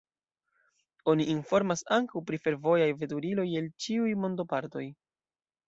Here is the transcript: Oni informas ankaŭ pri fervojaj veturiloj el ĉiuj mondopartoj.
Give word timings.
Oni 1.13 1.27
informas 1.33 1.83
ankaŭ 1.99 2.23
pri 2.31 2.41
fervojaj 2.47 2.89
veturiloj 3.03 3.47
el 3.63 3.71
ĉiuj 3.87 4.19
mondopartoj. 4.25 4.87